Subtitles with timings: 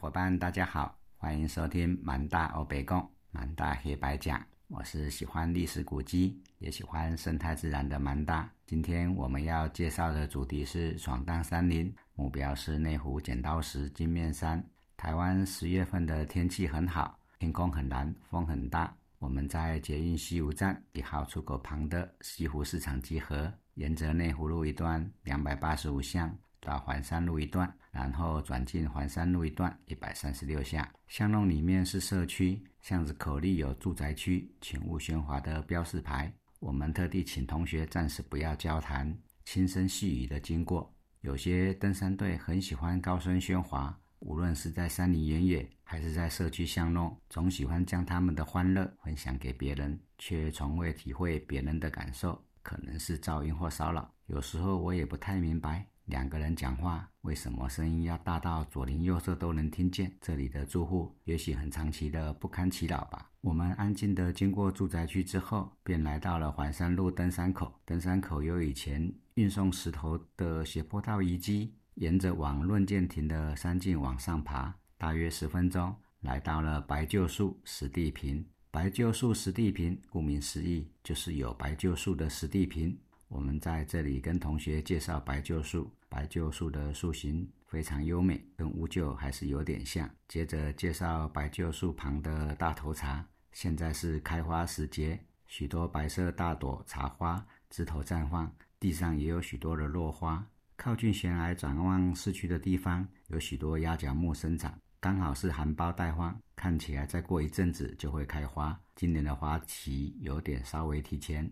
[0.00, 4.40] 伙伴，大家好，欢迎收听满大欧北贡满大黑白讲。
[4.68, 8.48] 我是喜欢历史古迹，也喜欢生态自然的满大。
[8.64, 14.64] 今天我们要介绍的主题是闯荡山林，目标是内湖剪刀石金面山。
[14.96, 18.94] 台湾十月份的天气很好，天空很蓝，风很大。
[19.18, 26.32] 我们在捷运西湖站一号出口旁的西湖市场集合，沿着内湖路一段两百八十五巷。
[26.60, 30.86] 到环山路一段，然后转进环山路一段一百三十六巷。
[31.06, 36.32] 巷弄里面是社区，巷子口立有住宅区，请勿喧哗的标示牌。
[36.60, 40.92] 我们特地请同学暂时不要交谈，轻声细语的经过。
[41.20, 54.12] 有些登山队很喜欢高声喧哗，无论是在山林原野，还是在社区巷弄，总喜欢将他们的欢乐分享给别人，却从未体会别人的感受，可能是噪音或骚扰。
[54.26, 55.86] 有时候我也不太明白。
[56.08, 60.10] 两个人讲话，为什么声音要大到左邻右舍都能听见？
[60.22, 63.30] 这里的住户也许很长期的不堪其扰吧。
[63.42, 67.72] 我们安静的经过住宅区之后，便来到了环山路登山口。
[67.84, 78.42] 登山口有以前运送石头的斜坡道遗迹，沿着往论剑亭的山径往上爬，大约十分钟，来到了白鹫树石地坪。
[78.70, 82.98] 白鹫树石地坪，顾名思义，就是有白鹫树的石地坪。
[83.28, 85.90] 我们在这里跟同学介绍白鹫树。
[86.08, 90.08] 白鹫树的树形非常优美，跟乌桕还是有点像。
[90.26, 100.46] 接着介绍白鹫树旁的大头茶，现在是开花时节，许多白色大朵茶花枝头绽放，地上也有许多的落花。
[100.76, 108.80] 靠近悬崖展望市区的地方，有许多鸭脚木生长，刚好是含苞待放，看起来再过一阵子就会开花。
[108.94, 111.50] 今年的花期有点稍微提前。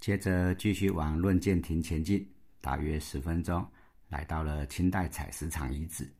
[0.00, 2.31] 接着继续往论剑亭前进。
[2.62, 3.66] 大约十分钟，
[4.08, 6.10] 来到了清代采石场遗址。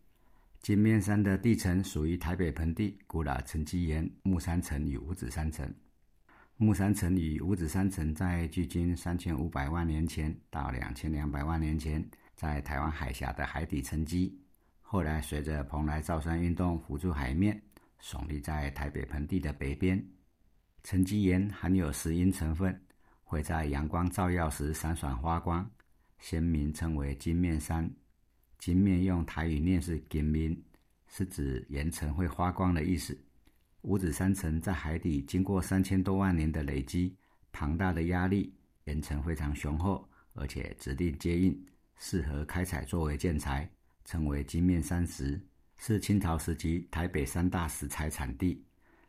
[0.61, 5.73] 金面山的地层属于台北盆地古老沉积岩木山层与五指山层。
[6.57, 12.05] 木山层与五指山层在距今三千五百万年前到两千两百万年前，
[12.37, 14.39] 在台湾海峡的海底沉积，
[14.81, 17.61] 后来随着蓬莱造山运动浮出海面，
[18.01, 20.05] 耸立在台北盆地的北边。
[20.85, 22.81] 沉积岩含有石英成分，
[23.25, 25.69] 会在阳光照耀时闪闪发光。
[26.22, 27.91] 先民称为金面山，
[28.56, 30.56] 金面用台语念是金面，
[31.09, 33.19] 是指岩层会发光的意思。
[33.81, 37.16] 五指山层在海底经过三千多万年的累积，
[37.50, 41.66] 庞大的压力，岩层非常雄厚，而且质地坚硬，
[41.99, 43.69] 适合开采作为建材，
[44.05, 45.41] 称为金面山石，
[45.77, 48.65] 是清朝时期台北三大石材产地。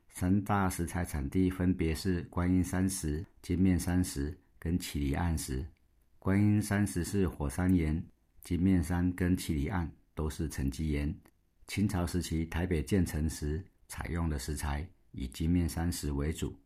[0.09, 5.63] 三大石材产地分别是观音山石、金面山石跟奇里岸石。
[6.23, 8.01] 观音山石是火山岩，
[8.45, 11.13] 金面山跟七里岸都是沉积岩。
[11.67, 16.57] 清朝时期台北建成时采用的石材以金面山石为主。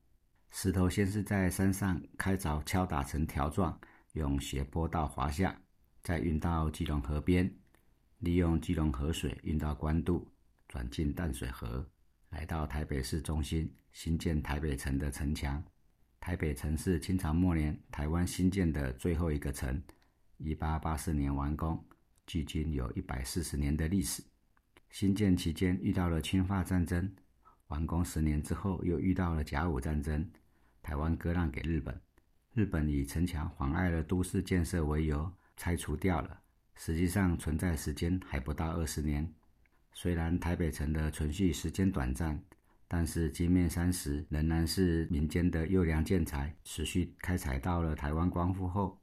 [0.51, 3.75] 石头先是在山上开凿敲打成条状，
[4.13, 5.59] 用斜坡道滑下，
[6.03, 7.51] 再运到基隆河边，
[8.19, 10.31] 利用基隆河水运到关渡，
[10.67, 11.83] 转进淡水河，
[12.29, 15.63] 来到台北市中心新建台北城的城墙。
[16.19, 19.81] 台北城是清朝末年台湾新建的最后一个城，
[20.37, 21.81] 一八八四年完工，
[22.25, 24.21] 距今有一百四十年的历史。
[24.89, 27.15] 新建期间遇到了侵华战争，
[27.67, 30.29] 完工十年之后又遇到了甲午战争，
[30.81, 32.01] 台湾割让给日本，
[32.53, 36.41] 日本以城墙妨碍了都市建设为由拆除掉了。
[36.75, 39.33] 实际上存在时间还不到二十年，
[39.93, 42.43] 虽然台北城的存续时间短暂。
[42.87, 49.01] 但是金面山石仍然是民间的优良建材，持续开采到了台湾光复后，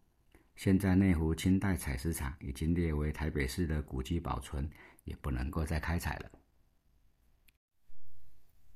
[0.57, 4.71] 现在内湖清代采石场已经列为台北市的古迹保存，
[5.05, 6.31] 也不能够再开采了。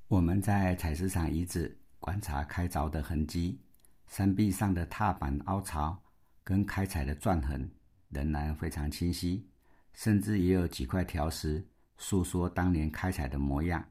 [0.07, 3.59] 我们在采石场遗址观察开凿的痕迹，
[4.07, 6.03] 山壁上的踏板凹槽
[6.43, 7.67] 跟开采的钻痕
[8.09, 9.47] 仍然非常清晰，
[9.93, 11.67] 甚至也有几块条石
[11.97, 13.83] 诉说当年开采的模样。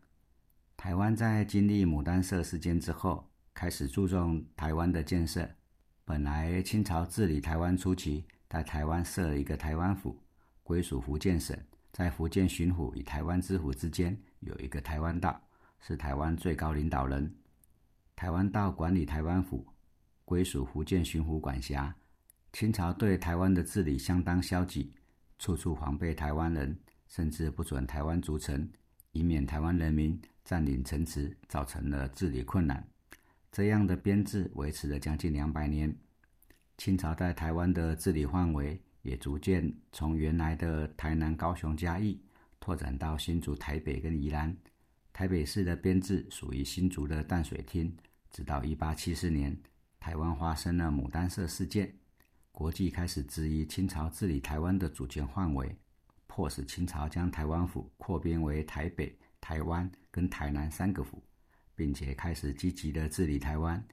[0.78, 5.46] 台湾在经历牡丹社事件之后，开始注重台湾的建设。
[6.04, 10.16] 本来清朝治理台湾初期，在台湾设了一个台湾府，
[10.62, 11.58] 归属福建省，
[11.90, 15.42] 在福建巡抚与台湾知府之间有一个台湾道，
[15.80, 17.34] 是台湾最高领导人。
[18.14, 19.66] 台湾道管理台湾府，
[20.24, 21.92] 归属福建巡抚管辖。
[22.52, 24.92] 清朝对台湾的治理相当消极，
[25.40, 26.78] 处处防备台湾人，
[27.08, 28.70] 甚至不准台湾族成，
[29.12, 30.20] 以免台湾人民。
[30.44, 32.82] 占领城池，造成了治理困难。
[33.52, 35.94] 这样的编制维持了将近两百年。
[36.78, 42.18] 清朝在台湾的治理范围也逐渐从原来的台南、高雄、嘉义，
[42.58, 44.56] 拓展到新竹、台北跟宜兰。
[45.12, 47.94] 台北市的编制属于新竹的淡水厅。
[48.30, 49.54] 直到一八七四年，
[50.00, 51.92] 台湾发生了牡丹社事件，
[52.50, 55.76] 国际开始质疑清朝治理台湾的主权范围，
[56.38, 61.20] 迫使清朝将台湾府扩编为台北、台湾跟台南三个府，
[61.74, 63.84] 并且开始积极的治理台湾。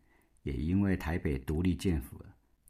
[0.43, 2.23] 也因为台北独立建府，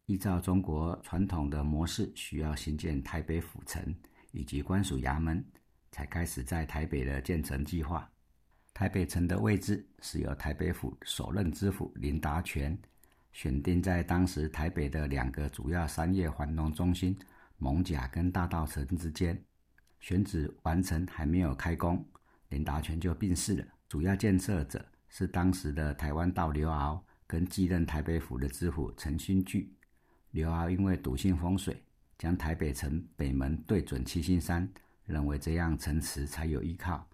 [0.06, 3.94] 依照中国传统的模式，需要新建台北府城
[4.32, 5.44] 以及官署衙门，
[5.92, 8.10] 才开始在台北的建成计划。
[8.74, 12.80] 台北城的位置是由台北府首任知府林达权
[13.34, 17.14] 选定在当时台北的两个主要商业繁荣中心
[17.58, 19.38] 蒙甲跟大稻城之间。
[20.00, 22.06] 选址完成还没有开工，
[22.50, 23.66] 林达权就病逝了。
[23.88, 29.74] 主要建设者是当时的台湾道刘敖跟继任台北府的知府陈新聚。
[30.32, 31.82] 刘敖因为笃信风水，
[32.18, 34.70] 将台北城北门对准七星山，
[35.06, 37.08] 认为这样城池才有依靠。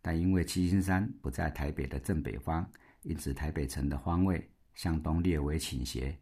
[0.00, 2.66] 但因为七星山不在台北的正北方，
[3.02, 6.16] 因此台北城的方位向东略微倾斜。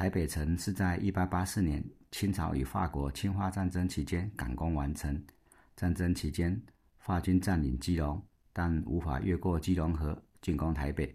[0.00, 5.22] 台北城是在一八八四年清朝与法国侵华战争期间赶工完成。
[5.76, 6.58] 战争期间，
[7.00, 8.18] 法军占领基隆，
[8.50, 11.14] 但无法越过基隆河进攻台北。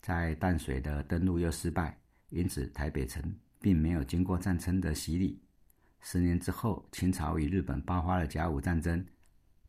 [0.00, 3.20] 在淡水的登陆又失败，因此台北城
[3.60, 5.42] 并没有经过战争的洗礼。
[6.00, 9.04] 十年之后，清朝与日本爆发了甲午战争。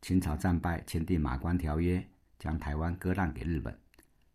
[0.00, 1.98] 清朝战败，签订《马关条约》，
[2.38, 3.76] 将台湾割让给日本。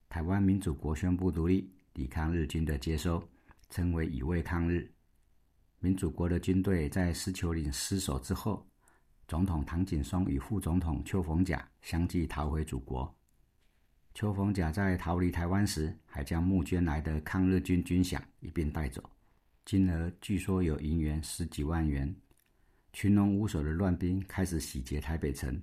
[0.09, 3.25] 台湾民主国宣布独立，抵抗日军的接收，
[3.71, 4.87] 称为以卫抗日。
[5.79, 8.63] 民主国的军队在狮球岭失守之后，
[9.27, 13.11] 总统唐景崧与副总统邱逢甲相继逃回祖国。
[14.13, 19.09] 邱逢甲在逃离台湾时，还将募捐来的抗日军军饷一并带走，
[19.65, 22.13] 金额据说有银元十几万元。
[22.93, 25.59] 群龙无首的乱兵开始洗劫台北城。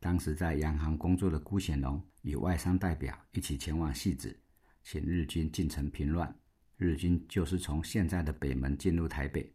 [0.00, 4.38] 当时在洋行工作的辜显龙与外商代表一起前往戏子，
[4.84, 6.32] 请日军进城平乱。
[6.78, 9.52] 日军就是从现在的北门进入台北。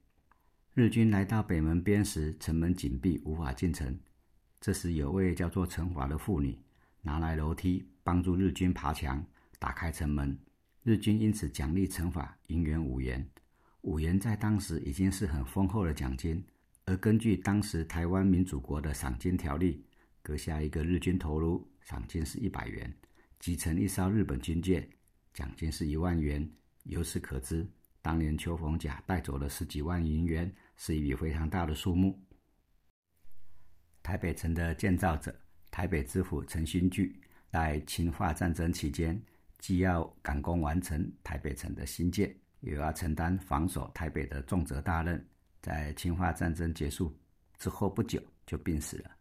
[0.74, 3.98] 日军来到北门边时，城门紧闭，无法进城。
[4.60, 6.60] 这时有位叫做陈华的妇女
[7.02, 9.26] 拿来楼梯帮助日军爬墙，
[9.58, 10.38] 打开城门。
[10.84, 13.26] 日军因此奖励陈华银元五元。
[13.82, 16.44] 五元在当时已经是很丰厚的奖金。
[16.86, 19.86] 而根据当时台湾民主国的赏金条例，
[20.22, 22.86] 割下一个日军头颅，赏金是一百元；
[23.40, 24.86] 击沉一艘日本军舰，
[25.34, 26.50] 奖金是一万元。
[26.84, 27.66] 由此可知，
[28.02, 32.22] 当年邱逢甲带走了十几万银元，是一笔非常大的数目。
[34.02, 35.34] 台北城的建造者
[35.72, 37.20] 台北知府陈新聚，
[37.50, 39.20] 在侵华战争期间，
[39.60, 45.26] 既要赶工完成台北城的新建，又要承担防守台北的重责大任。
[45.62, 47.18] 在侵华战争结束
[47.58, 49.12] 之后不久就病死了。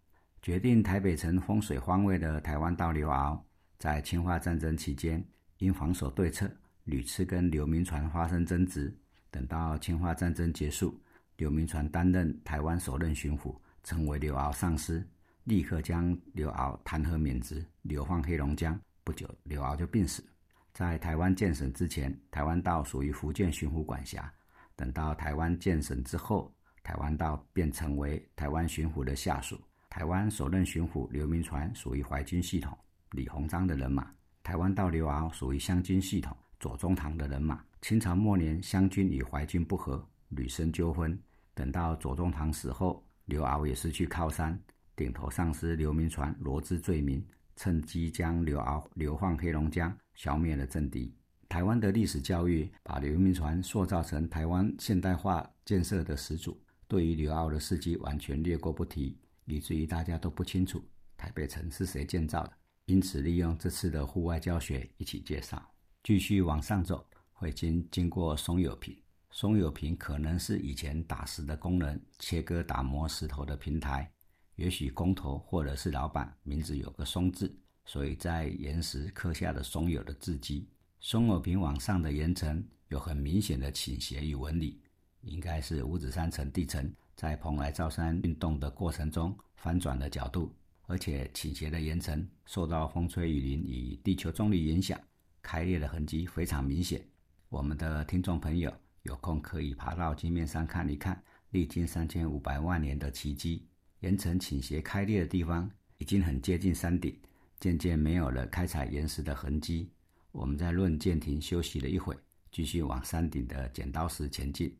[0.42, 3.46] 决定台北城风水方位的台湾道刘敖，
[3.78, 5.24] 在侵华战争期间
[5.58, 6.50] 因防守对策，
[6.84, 8.94] 屡次跟刘铭传发生争执。
[9.30, 11.00] 等到侵华战争结束，
[11.36, 15.06] 刘铭传担任台湾首任巡抚，成为刘敖上司，
[15.44, 18.78] 立刻将刘敖弹劾免职，流放黑龙江。
[19.04, 20.24] 不久，刘敖就病死。
[20.72, 24.32] 在台湾建省之前，台湾道属于福建巡抚管辖。
[24.76, 29.60] 等到台湾建省之后，台湾道便成为台湾巡抚的下属。
[29.90, 32.76] 台湾首任巡抚刘铭传属于淮军系统，
[33.10, 34.04] 李鸿章的人马；
[34.42, 37.60] 台湾道刘敖属于湘军系统，左宗棠的人马。
[37.80, 41.18] 清朝末年，湘军与淮军不和，屡生纠纷。
[41.54, 44.56] 等到左宗棠死后，刘敖也失去靠山，
[44.94, 47.20] 顶头上司刘铭传罗织罪名，
[47.56, 51.12] 趁机将刘敖流放黑龙江，消灭了政敌。
[51.48, 60.80] 台湾的历史教育把刘铭传塑造成台湾现代化建设的始祖，对于刘敖的事迹完全略过不提，以至于大家都不清楚
[61.16, 62.52] 台北城是谁建造的。
[62.84, 65.60] 因此，利用这次的户外教学一起介绍。
[66.02, 68.96] 继续往上走，会经经过松友坪，
[69.30, 74.10] 松友坪可能是以前打石的工人切割打磨石头的平台，
[74.56, 77.54] 也许工头或者是老板名字有个松字，
[77.84, 80.68] 所以在岩石刻下了松友的字迹。
[80.98, 84.80] 松友坪往上的岩层有很明显的倾斜与纹理，
[85.20, 90.52] 应该是五指山层地层在蓬莱造山运动的过程中翻转的角度，
[90.86, 95.00] 而且倾斜的岩层受到风吹雨淋与地球重力影响，
[95.42, 97.04] 开裂的痕迹非常明显。
[97.48, 98.72] 我们的听众朋友
[99.02, 103.66] 有空可以爬到镜面山看一看，历经三千五百万年的奇迹，
[104.00, 107.14] 岩层倾斜开裂的地方已经很接近山顶，
[107.60, 109.90] 渐渐没有了开采岩石的痕迹。
[110.30, 112.16] 我们在论剑亭休息了一会，
[112.50, 114.74] 继续往山顶的剪刀石前进。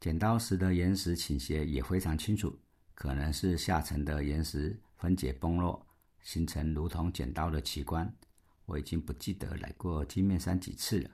[0.00, 2.58] 剪刀石的岩石倾斜也非常清楚，
[2.94, 5.86] 可能是下沉的岩石分解崩落，
[6.20, 8.12] 形成如同剪刀的奇观。
[8.64, 11.10] 我已经不记得来过金面山几次了。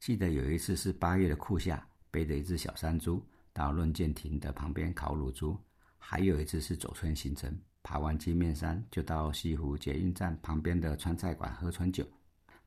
[0.00, 5.56] 记得有一次是八月的酷夏，背着一只小山猪到论剑亭的旁边烤乳猪；
[5.98, 12.06] 还有一次是走村行程，爬完金面山就到西湖捷运站旁边的川菜馆喝春酒。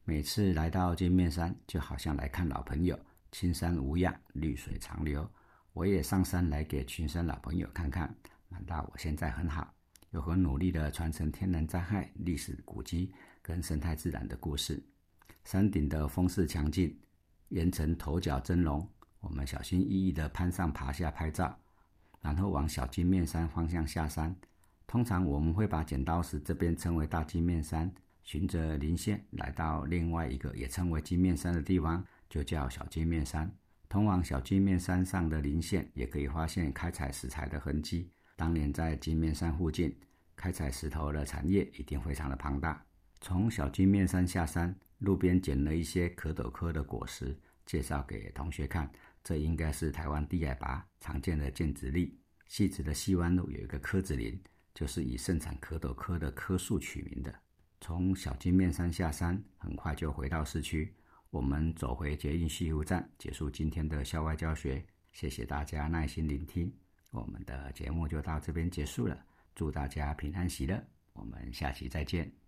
[0.04, 2.98] 每次来到金面山，就好像来看老朋友，
[3.32, 5.30] 青山无恙，绿水长流。
[5.74, 8.16] 我也上山来给群山老朋友看看，
[8.48, 9.74] 难道我现在很好，
[10.12, 13.12] 有很努力的传承天然灾害、历史古迹
[13.46, 14.82] 跟生态自然的故事。
[15.44, 17.00] 山顶的风势强劲，
[17.50, 18.88] 岩层头角峥嵘，
[19.20, 21.56] 我们小心翼翼地攀上爬下拍照，
[22.22, 24.36] 然后往小金面山方向下山。
[24.88, 27.94] 通常我们会把剪刀石这边称为大金面山。
[28.24, 33.48] 循着林线来到另外一个也称为金面山的地方，就叫小金面山。
[33.88, 38.10] 通往小金面山上的林线，也可以发现开采石材的痕迹。
[38.36, 39.96] 当年在金面山附近
[40.36, 42.84] 开采石头的产业一定非常的庞大。
[43.26, 48.88] 从小金面山下山，路边捡了一些蝌蚪科的果实，介绍给同学看。
[49.24, 52.16] 这应该是台湾低海拔常见的剑子栗。
[52.48, 54.40] 细致的西湾路有一个柯子林，
[54.76, 57.34] 就是以盛产蝌蚪科的柯树取名的。
[57.82, 60.94] 从小金面山下山，很快就回到市区。
[61.32, 64.86] 我们走回捷运西湖站，结束今天的校外教学。
[65.14, 66.72] 谢谢大家耐心聆听，
[67.10, 69.18] 我们的节目就到这边结束了。
[69.56, 70.80] 祝大家平安喜乐，
[71.14, 72.45] 我们下期再见。